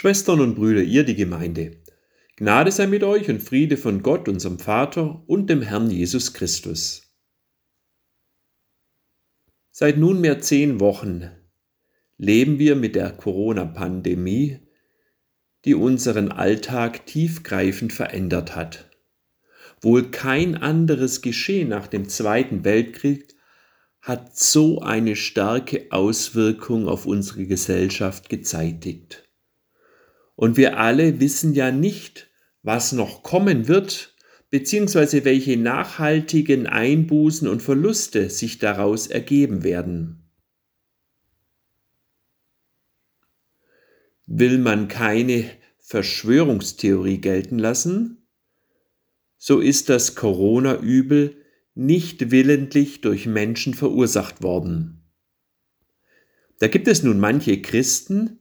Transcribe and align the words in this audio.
Schwestern 0.00 0.40
und 0.40 0.54
Brüder, 0.54 0.82
ihr 0.82 1.02
die 1.02 1.16
Gemeinde. 1.16 1.82
Gnade 2.36 2.70
sei 2.70 2.86
mit 2.86 3.02
euch 3.02 3.28
und 3.30 3.42
Friede 3.42 3.76
von 3.76 4.00
Gott, 4.00 4.28
unserem 4.28 4.60
Vater 4.60 5.24
und 5.26 5.50
dem 5.50 5.60
Herrn 5.60 5.90
Jesus 5.90 6.34
Christus. 6.34 7.02
Seit 9.72 9.98
nunmehr 9.98 10.38
zehn 10.38 10.78
Wochen 10.78 11.28
leben 12.16 12.60
wir 12.60 12.76
mit 12.76 12.94
der 12.94 13.10
Corona-Pandemie, 13.10 14.60
die 15.64 15.74
unseren 15.74 16.30
Alltag 16.30 17.04
tiefgreifend 17.06 17.92
verändert 17.92 18.54
hat. 18.54 18.88
Wohl 19.80 20.12
kein 20.12 20.54
anderes 20.54 21.22
Geschehen 21.22 21.70
nach 21.70 21.88
dem 21.88 22.08
Zweiten 22.08 22.62
Weltkrieg 22.62 23.34
hat 24.00 24.36
so 24.38 24.80
eine 24.80 25.16
starke 25.16 25.88
Auswirkung 25.90 26.86
auf 26.86 27.04
unsere 27.04 27.46
Gesellschaft 27.46 28.28
gezeitigt. 28.28 29.27
Und 30.38 30.56
wir 30.56 30.78
alle 30.78 31.18
wissen 31.18 31.52
ja 31.52 31.72
nicht, 31.72 32.30
was 32.62 32.92
noch 32.92 33.24
kommen 33.24 33.66
wird, 33.66 34.14
beziehungsweise 34.50 35.24
welche 35.24 35.56
nachhaltigen 35.56 36.68
Einbußen 36.68 37.48
und 37.48 37.60
Verluste 37.60 38.30
sich 38.30 38.60
daraus 38.60 39.08
ergeben 39.08 39.64
werden. 39.64 40.30
Will 44.26 44.58
man 44.58 44.86
keine 44.86 45.50
Verschwörungstheorie 45.80 47.18
gelten 47.18 47.58
lassen, 47.58 48.28
so 49.38 49.58
ist 49.58 49.88
das 49.88 50.14
Corona-Übel 50.14 51.34
nicht 51.74 52.30
willentlich 52.30 53.00
durch 53.00 53.26
Menschen 53.26 53.74
verursacht 53.74 54.40
worden. 54.44 55.02
Da 56.60 56.68
gibt 56.68 56.86
es 56.86 57.02
nun 57.02 57.18
manche 57.18 57.60
Christen, 57.60 58.37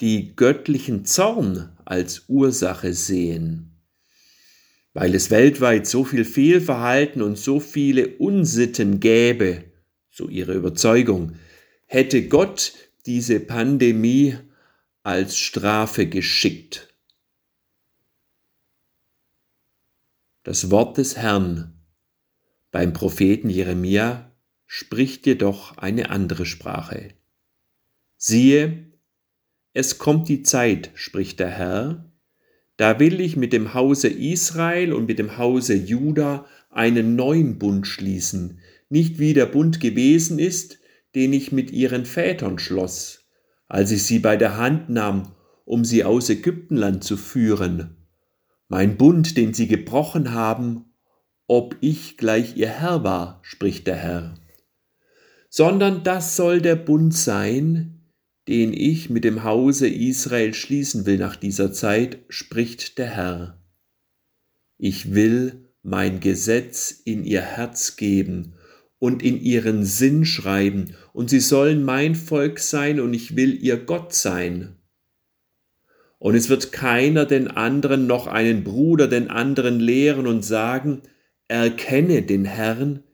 die 0.00 0.36
göttlichen 0.36 1.04
Zorn 1.04 1.76
als 1.84 2.24
Ursache 2.28 2.92
sehen. 2.92 3.72
Weil 4.92 5.14
es 5.14 5.30
weltweit 5.30 5.86
so 5.86 6.04
viel 6.04 6.24
Fehlverhalten 6.24 7.22
und 7.22 7.38
so 7.38 7.60
viele 7.60 8.16
Unsitten 8.16 9.00
gäbe, 9.00 9.64
so 10.10 10.28
ihre 10.28 10.54
Überzeugung, 10.54 11.36
hätte 11.86 12.28
Gott 12.28 12.72
diese 13.06 13.40
Pandemie 13.40 14.36
als 15.02 15.38
Strafe 15.38 16.06
geschickt. 16.06 16.88
Das 20.42 20.70
Wort 20.70 20.98
des 20.98 21.16
Herrn 21.16 21.76
beim 22.70 22.92
Propheten 22.92 23.48
Jeremia 23.48 24.30
spricht 24.66 25.26
jedoch 25.26 25.78
eine 25.78 26.10
andere 26.10 26.44
Sprache. 26.44 27.14
Siehe, 28.16 28.92
es 29.76 29.98
kommt 29.98 30.30
die 30.30 30.42
Zeit, 30.42 30.90
spricht 30.94 31.38
der 31.38 31.50
Herr, 31.50 32.10
da 32.78 32.98
will 32.98 33.20
ich 33.20 33.36
mit 33.36 33.52
dem 33.52 33.74
Hause 33.74 34.08
Israel 34.08 34.94
und 34.94 35.04
mit 35.04 35.18
dem 35.18 35.36
Hause 35.36 35.74
Juda 35.74 36.46
einen 36.70 37.14
neuen 37.14 37.58
Bund 37.58 37.86
schließen, 37.86 38.60
nicht 38.88 39.18
wie 39.18 39.34
der 39.34 39.44
Bund 39.44 39.78
gewesen 39.78 40.38
ist, 40.38 40.78
den 41.14 41.34
ich 41.34 41.52
mit 41.52 41.72
ihren 41.72 42.06
Vätern 42.06 42.58
schloss, 42.58 43.26
als 43.68 43.90
ich 43.90 44.04
sie 44.04 44.18
bei 44.18 44.38
der 44.38 44.56
Hand 44.56 44.88
nahm, 44.88 45.34
um 45.66 45.84
sie 45.84 46.04
aus 46.04 46.30
Ägyptenland 46.30 47.04
zu 47.04 47.18
führen. 47.18 47.98
Mein 48.68 48.96
Bund, 48.96 49.36
den 49.36 49.52
sie 49.52 49.68
gebrochen 49.68 50.32
haben, 50.32 50.86
ob 51.48 51.76
ich 51.82 52.16
gleich 52.16 52.56
ihr 52.56 52.70
Herr 52.70 53.04
war, 53.04 53.40
spricht 53.42 53.86
der 53.86 53.96
Herr. 53.96 54.34
Sondern 55.50 56.02
das 56.02 56.34
soll 56.34 56.62
der 56.62 56.76
Bund 56.76 57.12
sein, 57.12 57.95
den 58.48 58.72
ich 58.72 59.10
mit 59.10 59.24
dem 59.24 59.44
Hause 59.44 59.88
Israel 59.88 60.54
schließen 60.54 61.06
will 61.06 61.18
nach 61.18 61.36
dieser 61.36 61.72
Zeit, 61.72 62.18
spricht 62.28 62.98
der 62.98 63.06
Herr. 63.06 63.62
Ich 64.78 65.14
will 65.14 65.70
mein 65.82 66.20
Gesetz 66.20 66.90
in 66.90 67.24
ihr 67.24 67.42
Herz 67.42 67.96
geben 67.96 68.54
und 68.98 69.22
in 69.22 69.40
ihren 69.40 69.84
Sinn 69.84 70.24
schreiben, 70.24 70.94
und 71.12 71.30
sie 71.30 71.40
sollen 71.40 71.82
mein 71.82 72.14
Volk 72.14 72.58
sein, 72.60 73.00
und 73.00 73.14
ich 73.14 73.36
will 73.36 73.62
ihr 73.62 73.76
Gott 73.76 74.14
sein. 74.14 74.76
Und 76.18 76.34
es 76.34 76.48
wird 76.48 76.72
keiner 76.72 77.26
den 77.26 77.48
anderen 77.48 78.06
noch 78.06 78.26
einen 78.26 78.64
Bruder 78.64 79.06
den 79.06 79.28
anderen 79.30 79.80
lehren 79.80 80.26
und 80.26 80.44
sagen, 80.44 81.02
erkenne 81.48 82.22
den 82.22 82.44
Herrn, 82.44 83.04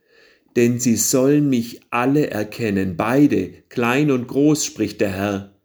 denn 0.56 0.78
sie 0.78 0.96
sollen 0.96 1.48
mich 1.48 1.80
alle 1.90 2.30
erkennen, 2.30 2.96
beide, 2.96 3.50
klein 3.68 4.10
und 4.10 4.28
groß, 4.28 4.64
spricht 4.64 5.00
der 5.00 5.12
Herr. 5.12 5.60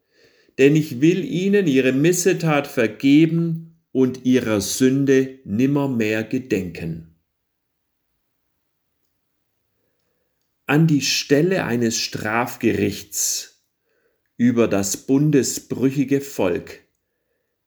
Denn 0.57 0.75
ich 0.75 1.01
will 1.01 1.23
ihnen 1.23 1.67
ihre 1.67 1.91
Missetat 1.91 2.67
vergeben 2.67 3.83
und 3.91 4.25
ihrer 4.25 4.61
Sünde 4.61 5.39
nimmermehr 5.43 6.23
gedenken. 6.23 7.15
An 10.65 10.87
die 10.87 11.01
Stelle 11.01 11.63
eines 11.63 11.97
Strafgerichts 11.97 13.63
über 14.35 14.67
das 14.67 14.97
bundesbrüchige 14.97 16.21
Volk 16.21 16.81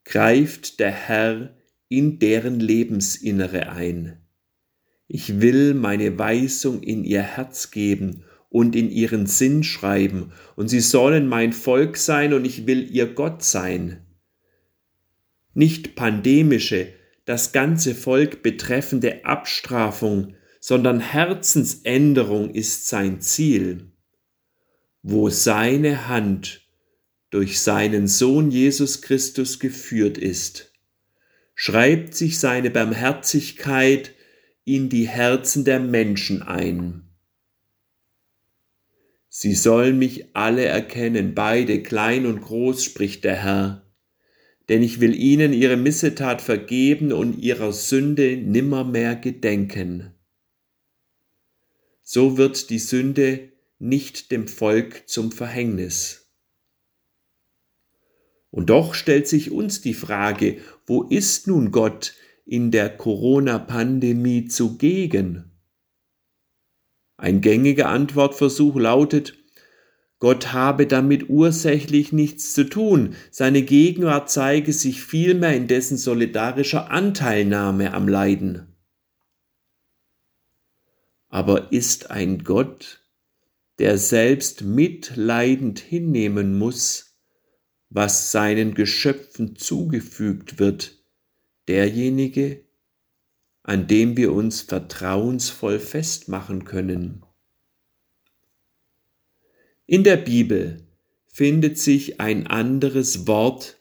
greift 0.04 0.80
der 0.80 0.90
Herr 0.90 1.56
in 1.88 2.18
deren 2.18 2.60
Lebensinnere 2.60 3.70
ein. 3.70 4.19
Ich 5.12 5.40
will 5.40 5.74
meine 5.74 6.20
Weisung 6.20 6.84
in 6.84 7.02
ihr 7.02 7.22
Herz 7.22 7.72
geben 7.72 8.22
und 8.48 8.76
in 8.76 8.88
ihren 8.88 9.26
Sinn 9.26 9.64
schreiben, 9.64 10.30
und 10.54 10.68
sie 10.68 10.78
sollen 10.78 11.26
mein 11.26 11.52
Volk 11.52 11.96
sein, 11.96 12.32
und 12.32 12.44
ich 12.44 12.68
will 12.68 12.88
ihr 12.88 13.12
Gott 13.12 13.42
sein. 13.42 14.06
Nicht 15.52 15.96
pandemische, 15.96 16.92
das 17.24 17.50
ganze 17.50 17.96
Volk 17.96 18.44
betreffende 18.44 19.24
Abstrafung, 19.24 20.34
sondern 20.60 21.00
Herzensänderung 21.00 22.54
ist 22.54 22.86
sein 22.86 23.20
Ziel. 23.20 23.90
Wo 25.02 25.28
seine 25.28 26.06
Hand 26.06 26.68
durch 27.30 27.58
seinen 27.58 28.06
Sohn 28.06 28.52
Jesus 28.52 29.02
Christus 29.02 29.58
geführt 29.58 30.18
ist, 30.18 30.72
schreibt 31.56 32.14
sich 32.14 32.38
seine 32.38 32.70
Barmherzigkeit 32.70 34.12
in 34.64 34.88
die 34.88 35.08
Herzen 35.08 35.64
der 35.64 35.80
Menschen 35.80 36.42
ein. 36.42 37.10
Sie 39.28 39.54
sollen 39.54 39.98
mich 39.98 40.34
alle 40.34 40.64
erkennen, 40.64 41.34
beide 41.34 41.82
klein 41.82 42.26
und 42.26 42.40
groß, 42.40 42.82
spricht 42.82 43.24
der 43.24 43.36
Herr, 43.36 43.86
denn 44.68 44.82
ich 44.82 45.00
will 45.00 45.14
ihnen 45.14 45.52
ihre 45.52 45.76
Missetat 45.76 46.42
vergeben 46.42 47.12
und 47.12 47.38
ihrer 47.38 47.72
Sünde 47.72 48.36
nimmermehr 48.36 49.16
gedenken. 49.16 50.14
So 52.02 52.36
wird 52.36 52.70
die 52.70 52.80
Sünde 52.80 53.52
nicht 53.78 54.32
dem 54.32 54.48
Volk 54.48 55.08
zum 55.08 55.30
Verhängnis. 55.30 56.28
Und 58.50 58.68
doch 58.68 58.94
stellt 58.94 59.28
sich 59.28 59.52
uns 59.52 59.80
die 59.80 59.94
Frage, 59.94 60.58
wo 60.86 61.04
ist 61.04 61.46
nun 61.46 61.70
Gott 61.70 62.14
in 62.44 62.70
der 62.70 62.96
Corona-Pandemie 62.96 64.46
zugegen? 64.46 65.50
Ein 67.16 67.40
gängiger 67.40 67.88
Antwortversuch 67.88 68.76
lautet, 68.76 69.36
Gott 70.20 70.52
habe 70.52 70.86
damit 70.86 71.30
ursächlich 71.30 72.12
nichts 72.12 72.52
zu 72.52 72.68
tun, 72.68 73.16
seine 73.30 73.62
Gegenwart 73.62 74.30
zeige 74.30 74.72
sich 74.74 75.02
vielmehr 75.02 75.56
in 75.56 75.66
dessen 75.66 75.96
solidarischer 75.96 76.90
Anteilnahme 76.90 77.94
am 77.94 78.06
Leiden. 78.06 78.76
Aber 81.28 81.72
ist 81.72 82.10
ein 82.10 82.44
Gott, 82.44 83.02
der 83.78 83.96
selbst 83.96 84.62
mitleidend 84.62 85.78
hinnehmen 85.78 86.58
muss, 86.58 87.16
was 87.88 88.30
seinen 88.30 88.74
Geschöpfen 88.74 89.56
zugefügt 89.56 90.58
wird, 90.58 90.99
derjenige, 91.70 92.64
an 93.62 93.86
dem 93.86 94.16
wir 94.16 94.32
uns 94.32 94.60
vertrauensvoll 94.60 95.78
festmachen 95.78 96.64
können. 96.64 97.24
In 99.86 100.02
der 100.02 100.16
Bibel 100.16 100.88
findet 101.28 101.78
sich 101.78 102.20
ein 102.20 102.48
anderes 102.48 103.28
Wort, 103.28 103.80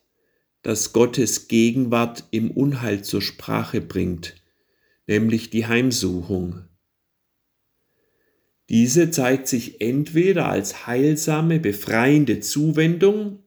das 0.62 0.94
Gottes 0.94 1.48
Gegenwart 1.48 2.26
im 2.30 2.52
Unheil 2.52 3.04
zur 3.04 3.24
Sprache 3.24 3.82
bringt, 3.82 4.36
nämlich 5.08 5.50
die 5.50 5.66
Heimsuchung. 5.66 6.66
Diese 8.70 9.10
zeigt 9.10 9.48
sich 9.48 9.82
entweder 9.82 10.48
als 10.48 10.86
heilsame, 10.86 11.60
befreiende 11.60 12.40
Zuwendung 12.40 13.44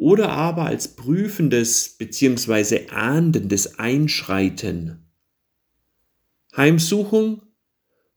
oder 0.00 0.30
aber 0.30 0.64
als 0.64 0.96
prüfendes 0.96 1.96
bzw. 1.98 2.88
ahndendes 2.88 3.78
Einschreiten. 3.78 5.04
Heimsuchung 6.56 7.42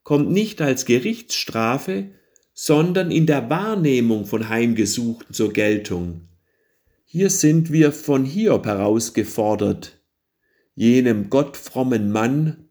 kommt 0.02 0.30
nicht 0.30 0.62
als 0.62 0.86
Gerichtsstrafe, 0.86 2.12
sondern 2.54 3.10
in 3.10 3.26
der 3.26 3.50
Wahrnehmung 3.50 4.24
von 4.24 4.48
Heimgesuchten 4.48 5.34
zur 5.34 5.52
Geltung. 5.52 6.28
Hier 7.04 7.28
sind 7.28 7.70
wir 7.70 7.92
von 7.92 8.24
Hiob 8.24 8.64
herausgefordert, 8.64 10.00
jenem 10.74 11.28
gottfrommen 11.28 12.10
Mann, 12.10 12.70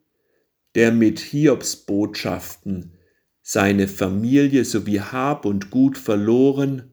der 0.74 0.92
mit 0.92 1.19
Hiobs 1.19 1.75
Botschaften 1.75 2.98
seine 3.44 3.88
Familie 3.88 4.65
sowie 4.65 5.01
Hab 5.01 5.45
und 5.45 5.69
Gut 5.69 6.00
verloren 6.00 6.93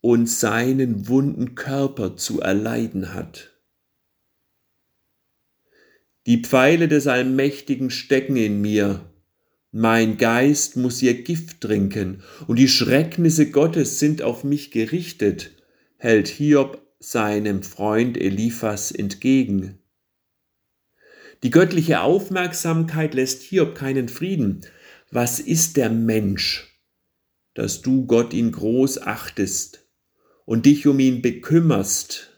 und 0.00 0.28
seinen 0.28 1.08
wunden 1.08 1.54
Körper 1.54 2.16
zu 2.16 2.40
erleiden 2.40 3.14
hat. 3.14 3.50
Die 6.26 6.42
Pfeile 6.42 6.88
des 6.88 7.06
Allmächtigen 7.06 7.90
stecken 7.90 8.36
in 8.36 8.60
mir, 8.60 9.10
mein 9.72 10.16
Geist 10.16 10.76
muss 10.76 11.00
ihr 11.00 11.22
Gift 11.22 11.60
trinken, 11.60 12.22
und 12.48 12.58
die 12.58 12.68
Schrecknisse 12.68 13.50
Gottes 13.50 13.98
sind 13.98 14.20
auf 14.20 14.42
mich 14.42 14.70
gerichtet, 14.70 15.52
hält 15.96 16.28
Hiob 16.28 16.82
seinem 16.98 17.62
Freund 17.62 18.18
Eliphas 18.18 18.90
entgegen. 18.90 19.78
Die 21.42 21.50
göttliche 21.50 22.00
Aufmerksamkeit 22.00 23.14
lässt 23.14 23.42
Hiob 23.42 23.74
keinen 23.74 24.08
Frieden. 24.08 24.60
Was 25.10 25.40
ist 25.40 25.76
der 25.76 25.88
Mensch, 25.88 26.80
dass 27.54 27.80
du 27.80 28.06
Gott 28.06 28.34
ihn 28.34 28.52
groß 28.52 29.02
achtest 29.02 29.86
und 30.50 30.66
dich 30.66 30.88
um 30.88 30.98
ihn 30.98 31.22
bekümmerst? 31.22 32.32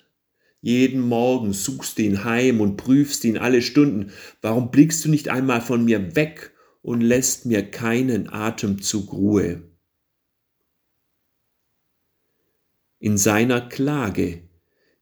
Jeden 0.61 1.00
Morgen 1.00 1.55
suchst 1.55 1.97
du 1.97 2.03
ihn 2.03 2.25
heim 2.25 2.61
und 2.61 2.76
prüfst 2.76 3.25
ihn 3.25 3.38
alle 3.38 3.62
Stunden. 3.62 4.12
Warum 4.43 4.70
blickst 4.70 5.03
du 5.06 5.09
nicht 5.09 5.31
einmal 5.31 5.62
von 5.62 5.87
mir 5.87 6.14
weg 6.14 6.53
und 6.82 7.00
lässt 7.00 7.47
mir 7.47 7.62
keinen 7.62 8.29
Atemzug 8.29 9.14
Ruhe? 9.14 9.62
In 12.99 13.17
seiner 13.17 13.67
Klage, 13.67 14.43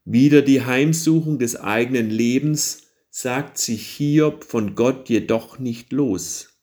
wieder 0.05 0.41
die 0.41 0.61
Heimsuchung 0.61 1.37
des 1.37 1.57
eigenen 1.57 2.09
Lebens, 2.09 2.83
sagt 3.09 3.57
sich 3.57 3.85
Hiob 3.87 4.45
von 4.45 4.73
Gott 4.73 5.09
jedoch 5.09 5.59
nicht 5.59 5.91
los. 5.91 6.61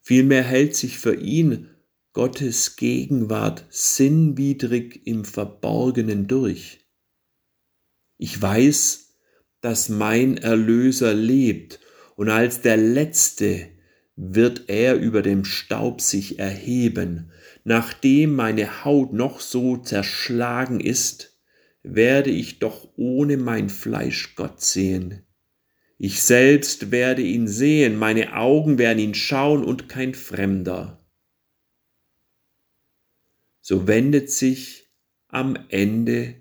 Vielmehr 0.00 0.42
hält 0.42 0.74
sich 0.74 0.98
für 0.98 1.14
ihn 1.14 1.73
Gottes 2.14 2.76
Gegenwart 2.76 3.66
sinnwidrig 3.70 5.04
im 5.04 5.24
Verborgenen 5.24 6.28
durch. 6.28 6.78
Ich 8.18 8.40
weiß, 8.40 9.16
dass 9.60 9.88
mein 9.88 10.36
Erlöser 10.36 11.12
lebt 11.12 11.80
und 12.14 12.30
als 12.30 12.60
der 12.60 12.76
Letzte 12.76 13.66
wird 14.14 14.68
er 14.68 14.94
über 14.94 15.22
dem 15.22 15.44
Staub 15.44 16.00
sich 16.00 16.38
erheben, 16.38 17.32
nachdem 17.64 18.36
meine 18.36 18.84
Haut 18.84 19.12
noch 19.12 19.40
so 19.40 19.76
zerschlagen 19.76 20.78
ist, 20.78 21.36
werde 21.82 22.30
ich 22.30 22.60
doch 22.60 22.90
ohne 22.94 23.38
mein 23.38 23.68
Fleisch 23.68 24.36
Gott 24.36 24.60
sehen. 24.60 25.26
Ich 25.98 26.22
selbst 26.22 26.92
werde 26.92 27.22
ihn 27.22 27.48
sehen, 27.48 27.98
meine 27.98 28.36
Augen 28.36 28.78
werden 28.78 29.00
ihn 29.00 29.14
schauen 29.14 29.64
und 29.64 29.88
kein 29.88 30.14
Fremder. 30.14 31.03
So 33.66 33.86
wendet 33.86 34.30
sich 34.30 34.90
am 35.28 35.56
Ende 35.70 36.34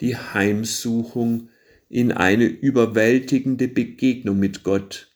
die 0.00 0.16
Heimsuchung 0.16 1.50
in 1.90 2.12
eine 2.12 2.46
überwältigende 2.46 3.68
Begegnung 3.68 4.38
mit 4.38 4.62
Gott, 4.62 5.14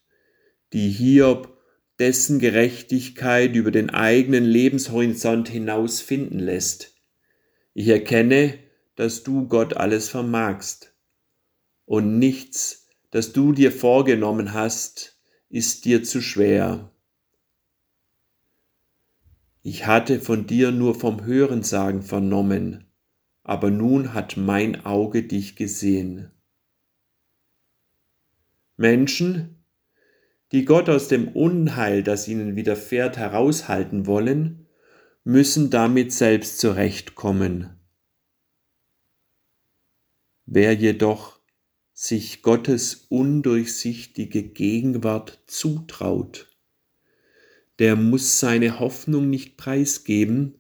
die 0.75 0.91
Hiob 0.91 1.58
dessen 1.99 2.41
Gerechtigkeit 2.41 3.55
über 3.55 3.70
den 3.70 3.88
eigenen 3.88 4.44
Lebenshorizont 4.44 5.49
hinaus 5.49 6.03
finden 6.03 6.41
lässt. 6.41 6.94
Ich 7.73 7.88
erkenne, 7.88 8.58
dass 8.97 9.23
du 9.23 9.49
Gott 9.49 9.79
alles 9.79 10.11
vermagst 10.11 10.94
und 11.87 12.19
nichts, 12.19 12.87
das 13.11 13.32
du 13.32 13.53
dir 13.53 13.73
vorgenommen 13.73 14.53
hast, 14.53 15.19
ist 15.49 15.87
dir 15.87 16.05
zu 16.05 16.20
schwer. 16.20 16.93
Ich 19.69 19.85
hatte 19.85 20.21
von 20.21 20.47
dir 20.47 20.71
nur 20.71 20.95
vom 20.95 21.25
Hörensagen 21.25 22.03
vernommen, 22.03 22.85
aber 23.43 23.69
nun 23.69 24.15
hat 24.15 24.37
mein 24.37 24.87
Auge 24.87 25.25
dich 25.25 25.57
gesehen. 25.57 26.31
Menschen, 28.77 29.65
die 30.53 30.65
Gott 30.65 30.89
aus 30.89 31.09
dem 31.09 31.27
Unheil, 31.27 32.05
das 32.05 32.29
ihnen 32.29 32.55
widerfährt, 32.55 33.17
heraushalten 33.17 34.07
wollen, 34.07 34.69
müssen 35.25 35.69
damit 35.69 36.13
selbst 36.13 36.61
zurechtkommen. 36.61 37.77
Wer 40.45 40.75
jedoch 40.75 41.41
sich 41.93 42.43
Gottes 42.43 43.07
undurchsichtige 43.09 44.45
Gegenwart 44.45 45.43
zutraut, 45.49 46.56
der 47.78 47.96
muss 47.96 48.40
seine 48.40 48.81
Hoffnung 48.81 49.28
nicht 49.28 49.56
preisgeben, 49.56 50.55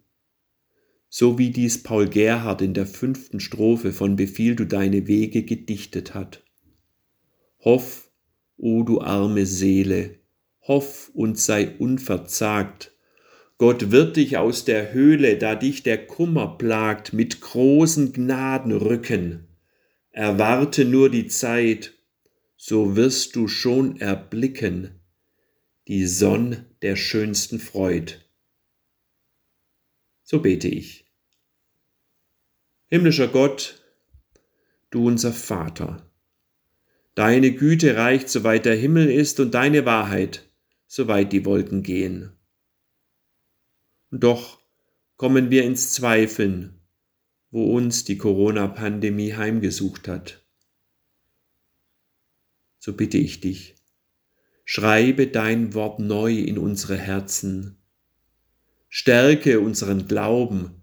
so 1.08 1.38
wie 1.38 1.50
dies 1.50 1.82
Paul 1.82 2.08
Gerhard 2.08 2.60
in 2.60 2.74
der 2.74 2.86
fünften 2.86 3.40
Strophe 3.40 3.92
von 3.92 4.16
Befiehl 4.16 4.54
du 4.54 4.66
deine 4.66 5.06
Wege 5.06 5.44
gedichtet 5.44 6.14
hat. 6.14 6.42
Hoff 7.60 8.10
O 8.58 8.82
du 8.82 9.00
arme 9.00 9.46
Seele, 9.46 10.18
hoff 10.62 11.10
und 11.14 11.38
sei 11.38 11.76
unverzagt. 11.78 12.92
Gott 13.58 13.90
wird 13.90 14.16
dich 14.16 14.36
aus 14.36 14.64
der 14.64 14.92
Höhle, 14.92 15.38
da 15.38 15.54
dich 15.54 15.82
der 15.82 16.06
Kummer 16.06 16.58
plagt, 16.58 17.12
mit 17.12 17.40
großen 17.40 18.12
Gnaden 18.12 18.72
rücken. 18.72 19.48
Erwarte 20.10 20.84
nur 20.84 21.10
die 21.10 21.26
Zeit, 21.26 21.94
so 22.56 22.96
wirst 22.96 23.36
du 23.36 23.48
schon 23.48 24.00
erblicken 24.00 25.00
die 25.88 26.06
Sonn 26.06 26.66
der 26.82 26.96
schönsten 26.96 27.58
Freud. 27.58 28.14
So 30.22 30.40
bete 30.40 30.68
ich. 30.68 31.06
Himmlischer 32.88 33.28
Gott, 33.28 33.82
du 34.90 35.06
unser 35.06 35.32
Vater, 35.32 36.06
Deine 37.16 37.54
Güte 37.54 37.96
reicht, 37.96 38.28
soweit 38.28 38.66
der 38.66 38.76
Himmel 38.76 39.10
ist, 39.10 39.40
und 39.40 39.54
deine 39.54 39.86
Wahrheit, 39.86 40.50
soweit 40.86 41.32
die 41.32 41.46
Wolken 41.46 41.82
gehen. 41.82 42.30
Und 44.10 44.22
doch 44.22 44.60
kommen 45.16 45.50
wir 45.50 45.64
ins 45.64 45.94
Zweifeln, 45.94 46.78
wo 47.50 47.74
uns 47.74 48.04
die 48.04 48.18
Corona-Pandemie 48.18 49.32
heimgesucht 49.32 50.08
hat. 50.08 50.44
So 52.78 52.92
bitte 52.92 53.16
ich 53.16 53.40
dich, 53.40 53.75
schreibe 54.66 55.28
dein 55.28 55.72
Wort 55.74 56.00
neu 56.00 56.34
in 56.34 56.58
unsere 56.58 56.98
Herzen, 56.98 57.78
stärke 58.88 59.60
unseren 59.60 60.08
Glauben, 60.08 60.82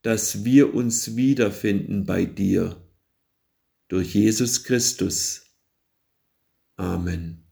dass 0.00 0.44
wir 0.44 0.74
uns 0.74 1.16
wiederfinden 1.16 2.06
bei 2.06 2.24
dir, 2.24 2.82
durch 3.88 4.14
Jesus 4.14 4.64
Christus, 4.64 5.42
Amen. 6.76 7.44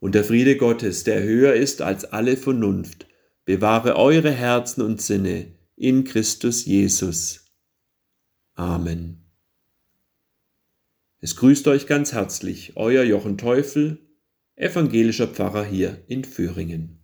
Und 0.00 0.16
der 0.16 0.24
Friede 0.24 0.56
Gottes, 0.56 1.04
der 1.04 1.22
höher 1.22 1.54
ist 1.54 1.80
als 1.80 2.04
alle 2.04 2.36
Vernunft, 2.36 3.06
bewahre 3.44 3.94
eure 3.94 4.32
Herzen 4.32 4.82
und 4.82 5.00
Sinne 5.00 5.54
in 5.76 6.02
Christus 6.02 6.64
Jesus. 6.64 7.52
Amen. 8.54 9.26
Es 11.20 11.36
grüßt 11.36 11.68
euch 11.68 11.86
ganz 11.86 12.12
herzlich 12.14 12.72
euer 12.74 13.04
Jochen 13.04 13.38
Teufel, 13.38 14.09
evangelischer 14.60 15.26
Pfarrer 15.26 15.64
hier 15.64 16.04
in 16.06 16.22
Föhringen. 16.22 16.99